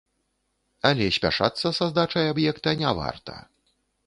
Але 0.89 1.09
спяшацца 1.17 1.67
са 1.81 1.85
здачай 1.93 2.25
аб'екта 2.33 2.75
не 2.81 2.97
варта. 3.03 3.37